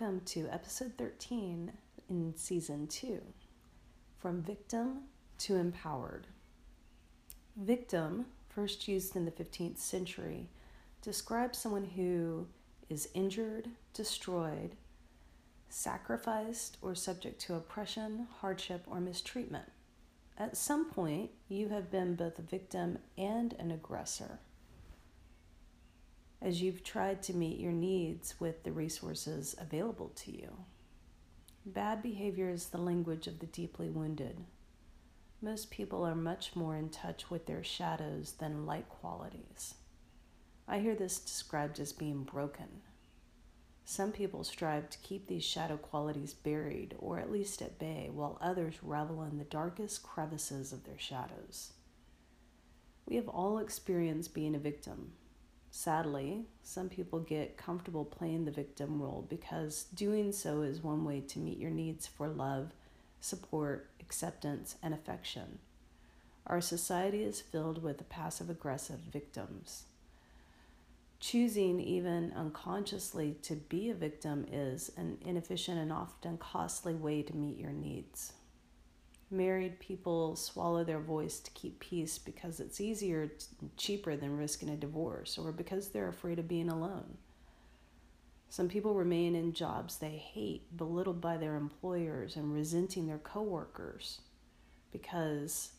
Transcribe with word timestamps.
welcome 0.00 0.20
to 0.24 0.48
episode 0.50 0.90
13 0.98 1.70
in 2.10 2.34
season 2.34 2.84
2 2.88 3.22
From 4.18 4.42
Victim 4.42 5.02
to 5.38 5.54
Empowered. 5.54 6.26
Victim, 7.56 8.26
first 8.48 8.88
used 8.88 9.14
in 9.14 9.24
the 9.24 9.30
15th 9.30 9.78
century, 9.78 10.48
describes 11.00 11.58
someone 11.58 11.84
who 11.84 12.48
is 12.90 13.08
injured, 13.14 13.68
destroyed, 13.92 14.72
sacrificed, 15.68 16.76
or 16.82 16.96
subject 16.96 17.40
to 17.42 17.54
oppression, 17.54 18.26
hardship, 18.40 18.82
or 18.88 19.00
mistreatment. 19.00 19.70
At 20.36 20.56
some 20.56 20.90
point, 20.90 21.30
you 21.48 21.68
have 21.68 21.92
been 21.92 22.16
both 22.16 22.40
a 22.40 22.42
victim 22.42 22.98
and 23.16 23.52
an 23.60 23.70
aggressor 23.70 24.40
as 26.40 26.60
you've 26.60 26.84
tried 26.84 27.22
to 27.22 27.36
meet 27.36 27.58
your 27.58 27.72
needs 27.72 28.38
with 28.40 28.62
the 28.64 28.72
resources 28.72 29.54
available 29.58 30.10
to 30.16 30.30
you. 30.30 30.64
Bad 31.66 32.02
behavior 32.02 32.50
is 32.50 32.66
the 32.66 32.78
language 32.78 33.26
of 33.26 33.38
the 33.38 33.46
deeply 33.46 33.88
wounded. 33.88 34.44
Most 35.40 35.70
people 35.70 36.04
are 36.04 36.14
much 36.14 36.54
more 36.54 36.76
in 36.76 36.90
touch 36.90 37.30
with 37.30 37.46
their 37.46 37.64
shadows 37.64 38.34
than 38.38 38.66
light 38.66 38.88
qualities. 38.88 39.74
I 40.66 40.78
hear 40.78 40.94
this 40.94 41.18
described 41.18 41.78
as 41.80 41.92
being 41.92 42.22
broken. 42.22 42.82
Some 43.84 44.12
people 44.12 44.44
strive 44.44 44.88
to 44.90 44.98
keep 44.98 45.26
these 45.26 45.44
shadow 45.44 45.76
qualities 45.76 46.32
buried 46.32 46.94
or 46.98 47.18
at 47.18 47.30
least 47.30 47.60
at 47.60 47.78
bay, 47.78 48.08
while 48.10 48.38
others 48.40 48.82
revel 48.82 49.22
in 49.22 49.36
the 49.36 49.44
darkest 49.44 50.02
crevices 50.02 50.72
of 50.72 50.84
their 50.84 50.98
shadows. 50.98 51.72
We 53.06 53.16
have 53.16 53.28
all 53.28 53.58
experienced 53.58 54.32
being 54.32 54.54
a 54.54 54.58
victim, 54.58 55.12
Sadly, 55.76 56.44
some 56.62 56.88
people 56.88 57.18
get 57.18 57.56
comfortable 57.56 58.04
playing 58.04 58.44
the 58.44 58.52
victim 58.52 59.02
role 59.02 59.26
because 59.28 59.86
doing 59.92 60.30
so 60.30 60.62
is 60.62 60.84
one 60.84 61.04
way 61.04 61.20
to 61.22 61.40
meet 61.40 61.58
your 61.58 61.72
needs 61.72 62.06
for 62.06 62.28
love, 62.28 62.70
support, 63.20 63.90
acceptance, 64.00 64.76
and 64.84 64.94
affection. 64.94 65.58
Our 66.46 66.60
society 66.60 67.24
is 67.24 67.40
filled 67.40 67.82
with 67.82 68.08
passive 68.08 68.48
aggressive 68.48 69.00
victims. 69.00 69.86
Choosing, 71.18 71.80
even 71.80 72.32
unconsciously, 72.36 73.36
to 73.42 73.56
be 73.56 73.90
a 73.90 73.94
victim 73.94 74.46
is 74.52 74.92
an 74.96 75.18
inefficient 75.26 75.80
and 75.80 75.92
often 75.92 76.38
costly 76.38 76.94
way 76.94 77.22
to 77.22 77.34
meet 77.34 77.58
your 77.58 77.72
needs. 77.72 78.32
Married 79.30 79.80
people 79.80 80.36
swallow 80.36 80.84
their 80.84 81.00
voice 81.00 81.40
to 81.40 81.50
keep 81.52 81.80
peace 81.80 82.18
because 82.18 82.60
it's 82.60 82.80
easier, 82.80 83.32
cheaper 83.76 84.16
than 84.16 84.36
risking 84.36 84.68
a 84.68 84.76
divorce, 84.76 85.38
or 85.38 85.50
because 85.50 85.88
they're 85.88 86.08
afraid 86.08 86.38
of 86.38 86.46
being 86.46 86.68
alone. 86.68 87.16
Some 88.48 88.68
people 88.68 88.94
remain 88.94 89.34
in 89.34 89.52
jobs 89.52 89.98
they 89.98 90.16
hate, 90.16 90.76
belittled 90.76 91.20
by 91.20 91.36
their 91.36 91.56
employers, 91.56 92.36
and 92.36 92.54
resenting 92.54 93.06
their 93.06 93.18
coworkers 93.18 94.20
because 94.92 95.72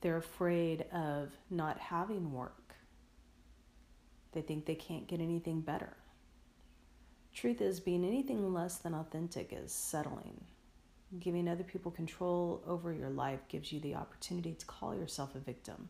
they're 0.00 0.16
afraid 0.16 0.84
of 0.92 1.30
not 1.48 1.78
having 1.78 2.32
work. 2.32 2.74
They 4.32 4.42
think 4.42 4.66
they 4.66 4.74
can't 4.74 5.06
get 5.06 5.20
anything 5.20 5.60
better. 5.60 5.96
Truth 7.32 7.60
is, 7.60 7.78
being 7.78 8.04
anything 8.04 8.52
less 8.52 8.76
than 8.76 8.94
authentic 8.94 9.52
is 9.52 9.72
settling. 9.72 10.40
Giving 11.20 11.48
other 11.48 11.64
people 11.64 11.90
control 11.90 12.62
over 12.66 12.92
your 12.92 13.10
life 13.10 13.40
gives 13.48 13.72
you 13.72 13.80
the 13.80 13.94
opportunity 13.94 14.52
to 14.52 14.66
call 14.66 14.94
yourself 14.94 15.34
a 15.34 15.38
victim. 15.38 15.88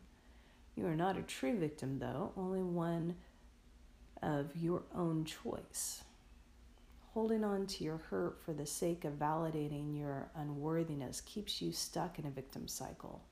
You 0.75 0.85
are 0.87 0.95
not 0.95 1.17
a 1.17 1.23
true 1.23 1.57
victim, 1.57 1.99
though, 1.99 2.31
only 2.37 2.61
one 2.61 3.15
of 4.21 4.55
your 4.55 4.83
own 4.93 5.25
choice. 5.25 6.03
Holding 7.13 7.45
on 7.45 7.65
to 7.67 7.83
your 7.83 7.97
hurt 7.97 8.41
for 8.43 8.53
the 8.53 8.65
sake 8.65 9.05
of 9.05 9.13
validating 9.13 9.97
your 9.97 10.29
unworthiness 10.35 11.21
keeps 11.21 11.61
you 11.61 11.71
stuck 11.71 12.19
in 12.19 12.25
a 12.25 12.29
victim 12.29 12.67
cycle. 12.67 13.23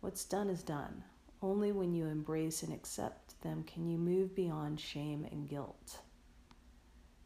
What's 0.00 0.24
done 0.24 0.48
is 0.48 0.62
done. 0.62 1.02
Only 1.42 1.72
when 1.72 1.92
you 1.92 2.06
embrace 2.06 2.62
and 2.62 2.72
accept 2.72 3.40
them 3.42 3.64
can 3.64 3.86
you 3.86 3.98
move 3.98 4.34
beyond 4.36 4.80
shame 4.80 5.26
and 5.30 5.48
guilt. 5.48 5.98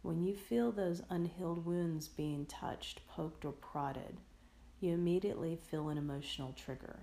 When 0.03 0.23
you 0.23 0.35
feel 0.35 0.73
those 0.73 1.03
unhealed 1.11 1.67
wounds 1.67 2.09
being 2.09 2.47
touched, 2.47 3.07
poked, 3.07 3.45
or 3.45 3.53
prodded, 3.53 4.17
you 4.81 4.95
immediately 4.95 5.57
feel 5.57 5.91
an 5.91 5.99
emotional 5.99 6.55
trigger. 6.55 7.01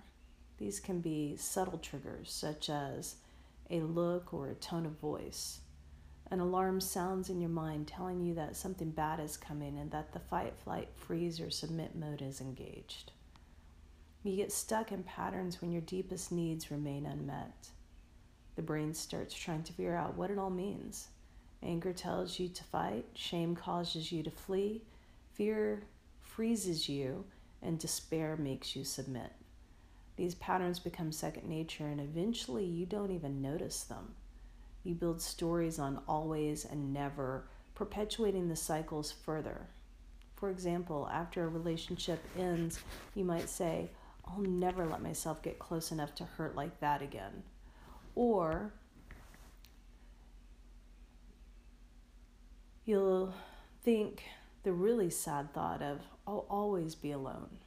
These 0.58 0.80
can 0.80 1.00
be 1.00 1.36
subtle 1.36 1.78
triggers, 1.78 2.32
such 2.32 2.68
as 2.68 3.16
a 3.70 3.80
look 3.80 4.34
or 4.34 4.48
a 4.48 4.54
tone 4.54 4.84
of 4.84 4.98
voice. 4.98 5.60
An 6.30 6.40
alarm 6.40 6.80
sounds 6.80 7.30
in 7.30 7.40
your 7.40 7.50
mind 7.50 7.86
telling 7.86 8.20
you 8.20 8.34
that 8.34 8.56
something 8.56 8.90
bad 8.90 9.20
is 9.20 9.36
coming 9.36 9.78
and 9.78 9.90
that 9.92 10.12
the 10.12 10.18
fight, 10.18 10.54
flight, 10.58 10.88
freeze, 10.96 11.40
or 11.40 11.50
submit 11.50 11.94
mode 11.94 12.20
is 12.20 12.40
engaged. 12.40 13.12
You 14.24 14.34
get 14.34 14.50
stuck 14.50 14.90
in 14.90 15.04
patterns 15.04 15.62
when 15.62 15.70
your 15.70 15.82
deepest 15.82 16.32
needs 16.32 16.72
remain 16.72 17.06
unmet. 17.06 17.68
The 18.56 18.62
brain 18.62 18.92
starts 18.92 19.34
trying 19.34 19.62
to 19.62 19.72
figure 19.72 19.96
out 19.96 20.16
what 20.16 20.30
it 20.30 20.38
all 20.38 20.50
means. 20.50 21.08
Anger 21.62 21.92
tells 21.92 22.38
you 22.38 22.48
to 22.48 22.64
fight, 22.64 23.06
shame 23.14 23.56
causes 23.56 24.12
you 24.12 24.22
to 24.22 24.30
flee, 24.30 24.82
fear 25.32 25.82
freezes 26.20 26.88
you, 26.88 27.24
and 27.62 27.78
despair 27.78 28.36
makes 28.36 28.76
you 28.76 28.84
submit. 28.84 29.32
These 30.16 30.36
patterns 30.36 30.78
become 30.78 31.12
second 31.12 31.48
nature, 31.48 31.86
and 31.86 32.00
eventually 32.00 32.64
you 32.64 32.86
don't 32.86 33.10
even 33.10 33.42
notice 33.42 33.82
them. 33.84 34.14
You 34.84 34.94
build 34.94 35.20
stories 35.20 35.78
on 35.78 36.00
always 36.08 36.64
and 36.64 36.92
never, 36.92 37.44
perpetuating 37.74 38.48
the 38.48 38.56
cycles 38.56 39.12
further. 39.12 39.66
For 40.36 40.50
example, 40.50 41.08
after 41.12 41.44
a 41.44 41.48
relationship 41.48 42.20
ends, 42.38 42.80
you 43.14 43.24
might 43.24 43.48
say, 43.48 43.90
I'll 44.24 44.40
never 44.40 44.86
let 44.86 45.02
myself 45.02 45.42
get 45.42 45.58
close 45.58 45.90
enough 45.90 46.14
to 46.16 46.24
hurt 46.24 46.54
like 46.54 46.78
that 46.80 47.02
again. 47.02 47.42
Or 48.14 48.72
you'll 52.88 53.34
think 53.82 54.22
the 54.62 54.72
really 54.72 55.10
sad 55.10 55.52
thought 55.52 55.82
of, 55.82 56.00
I'll 56.26 56.46
always 56.48 56.94
be 56.94 57.12
alone. 57.12 57.58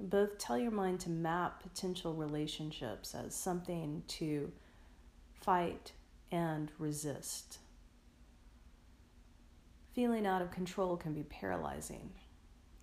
Both 0.00 0.38
tell 0.38 0.56
your 0.56 0.70
mind 0.70 1.00
to 1.00 1.10
map 1.10 1.62
potential 1.62 2.14
relationships 2.14 3.14
as 3.14 3.34
something 3.34 4.02
to 4.08 4.50
fight 5.34 5.92
and 6.30 6.72
resist. 6.78 7.58
Feeling 9.92 10.26
out 10.26 10.40
of 10.40 10.50
control 10.50 10.96
can 10.96 11.12
be 11.12 11.24
paralyzing. 11.24 12.10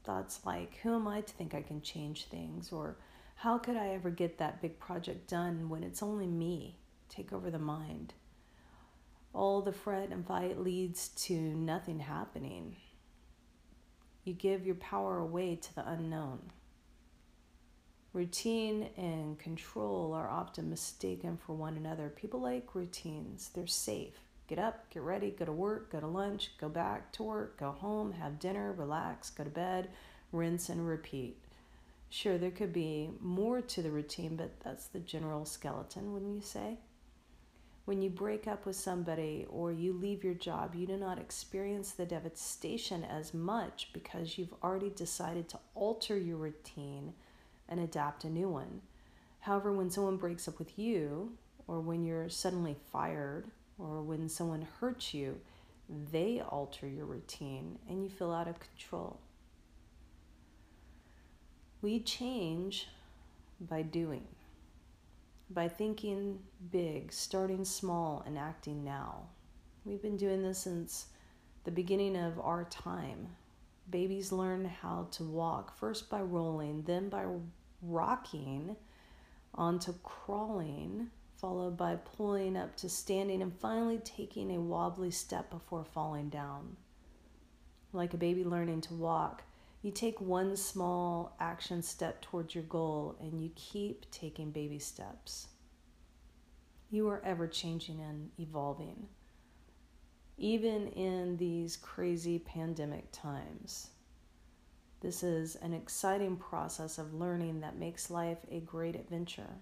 Thoughts 0.03 0.41
like, 0.45 0.77
Who 0.83 0.93
am 0.93 1.07
I 1.07 1.21
to 1.21 1.33
think 1.33 1.55
I 1.55 1.63
can 1.63 1.81
change 1.81 2.25
things? 2.25 2.71
Or 2.71 2.97
how 3.37 3.57
could 3.57 3.75
I 3.75 3.89
ever 3.89 4.11
get 4.11 4.37
that 4.37 4.61
big 4.61 4.77
project 4.77 5.27
done 5.27 5.67
when 5.67 5.83
it's 5.83 6.03
only 6.03 6.27
me? 6.27 6.77
Take 7.09 7.33
over 7.33 7.49
the 7.49 7.57
mind 7.57 8.13
all 9.33 9.61
the 9.61 9.71
fret 9.71 10.09
and 10.09 10.25
fight 10.25 10.59
leads 10.59 11.09
to 11.09 11.33
nothing 11.33 11.99
happening. 11.99 12.75
You 14.23 14.33
give 14.33 14.65
your 14.65 14.75
power 14.75 15.17
away 15.19 15.55
to 15.55 15.75
the 15.75 15.89
unknown. 15.89 16.51
Routine 18.11 18.89
and 18.97 19.37
control 19.37 20.13
are 20.13 20.29
often 20.29 20.69
mistaken 20.69 21.37
for 21.37 21.53
one 21.53 21.77
another. 21.77 22.09
People 22.09 22.41
like 22.41 22.73
routines, 22.73 23.51
they're 23.53 23.67
safe. 23.67 24.15
Get 24.47 24.57
up, 24.57 24.89
get 24.89 25.03
ready, 25.03 25.29
go 25.29 25.45
to 25.45 25.51
work, 25.51 25.91
go 25.91 25.99
to 25.99 26.07
lunch, 26.07 26.51
go 26.59 26.69
back 26.69 27.11
to 27.13 27.23
work, 27.23 27.59
go 27.59 27.69
home, 27.69 28.13
have 28.13 28.39
dinner, 28.39 28.73
relax, 28.73 29.29
go 29.29 29.43
to 29.43 29.49
bed, 29.51 29.89
rinse 30.31 30.69
and 30.69 30.87
repeat. 30.87 31.37
Sure, 32.09 32.39
there 32.39 32.49
could 32.49 32.73
be 32.73 33.11
more 33.21 33.61
to 33.61 33.83
the 33.83 33.91
routine, 33.91 34.35
but 34.35 34.59
that's 34.63 34.87
the 34.87 34.99
general 34.99 35.45
skeleton, 35.45 36.11
wouldn't 36.11 36.35
you 36.35 36.41
say? 36.41 36.79
When 37.89 38.03
you 38.03 38.11
break 38.11 38.45
up 38.45 38.67
with 38.67 38.75
somebody 38.75 39.47
or 39.49 39.71
you 39.71 39.93
leave 39.93 40.23
your 40.23 40.35
job, 40.35 40.75
you 40.75 40.85
do 40.85 40.95
not 40.95 41.17
experience 41.17 41.89
the 41.89 42.05
devastation 42.05 43.03
as 43.03 43.33
much 43.33 43.89
because 43.93 44.37
you've 44.37 44.53
already 44.63 44.91
decided 44.91 45.49
to 45.49 45.59
alter 45.73 46.15
your 46.15 46.37
routine 46.37 47.13
and 47.67 47.79
adapt 47.79 48.25
a 48.25 48.29
new 48.29 48.47
one. 48.47 48.81
However, 49.39 49.73
when 49.73 49.89
someone 49.89 50.17
breaks 50.17 50.47
up 50.47 50.59
with 50.59 50.77
you, 50.77 51.31
or 51.65 51.79
when 51.79 52.05
you're 52.05 52.29
suddenly 52.29 52.75
fired, 52.91 53.47
or 53.79 54.03
when 54.03 54.29
someone 54.29 54.67
hurts 54.79 55.15
you, 55.15 55.39
they 56.11 56.41
alter 56.41 56.87
your 56.87 57.05
routine 57.05 57.79
and 57.89 58.03
you 58.03 58.09
feel 58.11 58.31
out 58.31 58.47
of 58.47 58.59
control. 58.59 59.19
We 61.81 62.01
change 62.01 62.87
by 63.59 63.81
doing 63.81 64.27
by 65.49 65.67
thinking 65.67 66.39
big, 66.71 67.11
starting 67.11 67.65
small, 67.65 68.23
and 68.25 68.37
acting 68.37 68.83
now. 68.83 69.23
We've 69.83 70.01
been 70.01 70.17
doing 70.17 70.43
this 70.43 70.59
since 70.59 71.07
the 71.63 71.71
beginning 71.71 72.15
of 72.15 72.39
our 72.39 72.65
time. 72.65 73.29
Babies 73.89 74.31
learn 74.31 74.65
how 74.65 75.07
to 75.11 75.23
walk 75.23 75.75
first 75.77 76.09
by 76.09 76.21
rolling, 76.21 76.83
then 76.83 77.09
by 77.09 77.25
rocking, 77.81 78.75
onto 79.55 79.93
crawling, 80.03 81.09
followed 81.37 81.77
by 81.77 81.95
pulling 81.95 82.55
up 82.55 82.75
to 82.77 82.89
standing 82.89 83.41
and 83.41 83.57
finally 83.59 83.97
taking 83.99 84.51
a 84.51 84.61
wobbly 84.61 85.09
step 85.09 85.49
before 85.49 85.83
falling 85.83 86.29
down. 86.29 86.75
Like 87.91 88.13
a 88.13 88.17
baby 88.17 88.43
learning 88.43 88.81
to 88.81 88.93
walk, 88.93 89.43
you 89.81 89.91
take 89.91 90.19
one 90.19 90.57
small 90.57 91.35
action 91.39 91.81
step 91.81 92.21
towards 92.21 92.53
your 92.53 92.65
goal 92.65 93.15
and 93.21 93.41
you 93.41 93.51
keep 93.55 94.09
taking 94.11 94.51
baby 94.51 94.79
steps. 94.79 95.47
You 96.89 97.07
are 97.07 97.21
ever 97.23 97.47
changing 97.47 98.01
and 98.01 98.31
evolving, 98.39 99.07
even 100.37 100.87
in 100.89 101.37
these 101.37 101.77
crazy 101.77 102.39
pandemic 102.39 103.11
times. 103.11 103.91
This 105.01 105.23
is 105.23 105.55
an 105.55 105.73
exciting 105.73 106.35
process 106.35 106.97
of 106.97 107.13
learning 107.13 107.61
that 107.61 107.77
makes 107.77 108.09
life 108.09 108.39
a 108.51 108.59
great 108.59 108.95
adventure. 108.95 109.53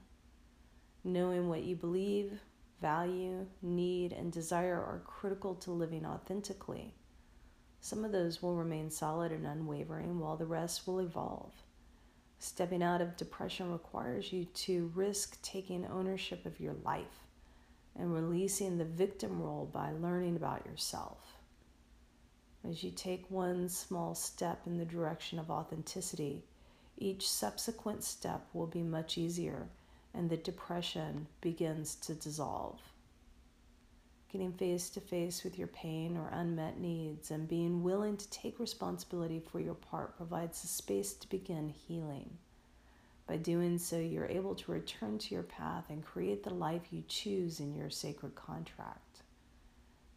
Knowing 1.03 1.47
what 1.47 1.63
you 1.63 1.75
believe, 1.75 2.39
value, 2.81 3.45
need, 3.61 4.13
and 4.13 4.31
desire 4.31 4.75
are 4.75 5.03
critical 5.05 5.53
to 5.55 5.71
living 5.71 6.07
authentically. 6.07 6.95
Some 7.81 8.03
of 8.03 8.11
those 8.11 8.41
will 8.41 8.55
remain 8.55 8.89
solid 8.89 9.31
and 9.31 9.45
unwavering, 9.45 10.19
while 10.19 10.37
the 10.37 10.45
rest 10.45 10.87
will 10.87 10.99
evolve. 10.99 11.53
Stepping 12.39 12.83
out 12.83 13.01
of 13.01 13.17
depression 13.17 13.71
requires 13.71 14.31
you 14.31 14.45
to 14.45 14.91
risk 14.93 15.41
taking 15.41 15.85
ownership 15.85 16.45
of 16.45 16.59
your 16.59 16.75
life 16.83 17.25
and 17.95 18.13
releasing 18.13 18.77
the 18.77 18.85
victim 18.85 19.41
role 19.41 19.69
by 19.71 19.91
learning 19.91 20.35
about 20.35 20.65
yourself. 20.65 21.37
As 22.67 22.83
you 22.83 22.91
take 22.91 23.29
one 23.31 23.69
small 23.69 24.13
step 24.13 24.67
in 24.67 24.77
the 24.77 24.85
direction 24.85 25.39
of 25.39 25.49
authenticity, 25.49 26.43
each 26.97 27.29
subsequent 27.29 28.03
step 28.03 28.47
will 28.53 28.67
be 28.67 28.83
much 28.83 29.17
easier 29.17 29.69
and 30.13 30.29
the 30.29 30.37
depression 30.37 31.27
begins 31.41 31.95
to 31.95 32.13
dissolve. 32.15 32.79
Getting 34.29 34.51
face 34.51 34.89
to 34.89 34.99
face 34.99 35.45
with 35.45 35.57
your 35.57 35.69
pain 35.69 36.17
or 36.17 36.27
unmet 36.33 36.79
needs 36.81 37.31
and 37.31 37.47
being 37.47 37.81
willing 37.81 38.17
to 38.17 38.29
take 38.29 38.59
responsibility 38.59 39.39
for 39.39 39.61
your 39.61 39.73
part 39.73 40.17
provides 40.17 40.61
the 40.61 40.67
space 40.67 41.13
to 41.13 41.29
begin 41.29 41.69
healing. 41.69 42.37
By 43.25 43.37
doing 43.37 43.77
so, 43.77 43.97
you're 43.97 44.25
able 44.25 44.55
to 44.55 44.71
return 44.71 45.17
to 45.19 45.33
your 45.33 45.43
path 45.43 45.85
and 45.89 46.03
create 46.03 46.43
the 46.43 46.53
life 46.53 46.91
you 46.91 47.03
choose 47.07 47.61
in 47.61 47.73
your 47.73 47.89
sacred 47.89 48.35
contract. 48.35 49.23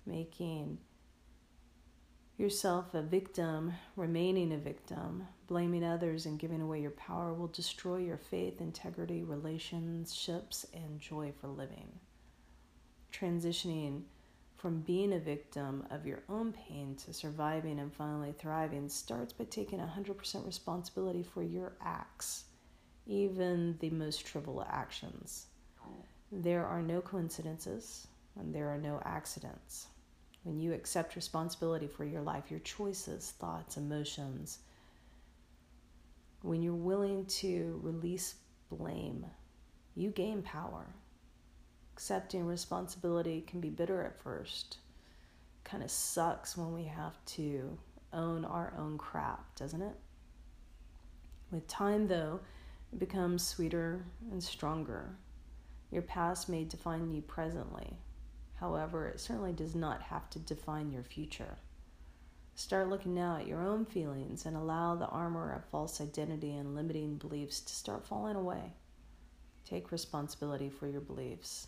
Making 0.05 0.79
yourself 2.37 2.95
a 2.95 3.03
victim, 3.03 3.75
remaining 3.95 4.53
a 4.53 4.59
victim, 4.59 5.29
blaming 5.47 5.85
others, 5.85 6.27
and 6.27 6.39
giving 6.39 6.61
away 6.61 6.81
your 6.81 6.91
power 6.93 7.33
will 7.33 7.49
destroy 7.49 7.99
your 7.99 8.17
faith, 8.17 8.61
integrity, 8.61 9.23
relationships, 9.23 10.67
and 10.75 10.99
joy 10.99 11.33
for 11.41 11.47
living 11.47 12.01
transitioning 13.13 14.03
from 14.57 14.81
being 14.81 15.15
a 15.15 15.19
victim 15.19 15.87
of 15.91 16.07
your 16.07 16.23
own 16.29 16.53
pain 16.53 16.95
to 16.95 17.15
surviving 17.15 17.81
and 17.81 17.93
finally 17.93 18.35
thriving 18.39 18.89
starts 18.89 19.33
by 19.33 19.45
taking 19.45 19.79
100% 19.79 20.47
responsibility 20.47 21.23
for 21.23 21.43
your 21.43 21.73
acts, 21.83 22.45
even 23.07 23.77
the 23.81 23.89
most 23.91 24.27
trivial 24.27 24.65
actions. 24.69 25.47
There 26.31 26.67
are 26.67 26.83
no 26.83 27.01
coincidences 27.01 28.07
and 28.39 28.55
there 28.55 28.69
are 28.69 28.79
no 28.79 29.01
accidents. 29.05 29.87
When 30.43 30.61
you 30.61 30.75
accept 30.75 31.17
responsibility 31.17 31.87
for 31.87 32.05
your 32.05 32.23
life, 32.23 32.51
your 32.51 32.61
choices, 32.61 33.33
thoughts, 33.39 33.77
emotions, 33.77 34.59
when 36.43 36.63
you're 36.63 36.75
willing 36.75 37.27
to 37.27 37.81
release 37.83 38.37
blame, 38.71 39.27
you 39.97 40.11
gain 40.11 40.43
power 40.43 40.87
accepting 42.01 42.47
responsibility 42.47 43.43
can 43.47 43.61
be 43.61 43.69
bitter 43.69 44.03
at 44.03 44.19
first. 44.19 44.79
Kind 45.65 45.83
of 45.83 45.91
sucks 45.91 46.57
when 46.57 46.73
we 46.73 46.85
have 46.85 47.23
to 47.27 47.77
own 48.15 48.43
our 48.47 48.73
own 48.79 48.97
crap, 48.97 49.55
doesn't 49.55 49.83
it? 49.83 49.97
With 51.51 51.69
time, 51.69 52.09
though, 52.09 52.41
it 52.91 52.99
becomes 52.99 53.47
sweeter 53.47 54.03
and 54.33 54.43
stronger. 54.43 55.11
Your 55.91 56.01
past 56.01 56.49
may 56.49 56.65
define 56.65 57.13
you 57.13 57.21
presently. 57.21 57.99
However, 58.55 59.07
it 59.07 59.21
certainly 59.21 59.53
does 59.53 59.75
not 59.75 60.01
have 60.01 60.31
to 60.31 60.39
define 60.39 60.91
your 60.91 61.03
future. 61.03 61.59
Start 62.55 62.89
looking 62.89 63.15
now 63.15 63.37
at 63.37 63.47
your 63.47 63.63
own 63.63 63.85
feelings 63.85 64.47
and 64.47 64.57
allow 64.57 64.95
the 64.95 65.09
armor 65.09 65.53
of 65.53 65.67
false 65.67 66.01
identity 66.01 66.57
and 66.57 66.75
limiting 66.75 67.17
beliefs 67.17 67.61
to 67.61 67.75
start 67.75 68.07
falling 68.07 68.37
away. 68.37 68.73
Take 69.67 69.93
responsibility 69.93 70.71
for 70.71 70.87
your 70.87 71.03
beliefs. 71.03 71.67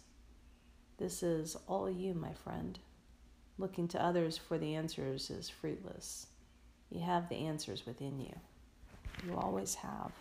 This 1.02 1.25
is 1.25 1.56
all 1.66 1.90
you, 1.90 2.14
my 2.14 2.32
friend. 2.32 2.78
Looking 3.58 3.88
to 3.88 4.00
others 4.00 4.38
for 4.38 4.56
the 4.56 4.76
answers 4.76 5.31
is 5.31 5.50
fruitless. 5.50 6.28
You 6.93 7.00
have 7.00 7.28
the 7.28 7.38
answers 7.38 7.84
within 7.84 8.20
you. 8.20 8.32
You 9.26 9.37
always 9.37 9.75
have. 9.75 10.12